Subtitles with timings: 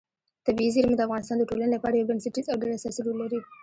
[0.45, 3.39] طبیعي زیرمې د افغانستان د ټولنې لپاره یو بنسټیز او ډېر اساسي رول لري.